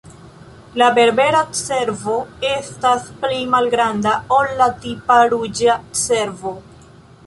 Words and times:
La 0.81 0.85
Berbera 0.95 1.41
cervo 1.59 2.17
estas 2.55 3.07
pli 3.21 3.39
malgranda 3.55 4.17
ol 4.41 4.53
la 4.65 4.73
tipa 4.87 5.23
ruĝa 5.37 5.79
cervo. 6.07 6.61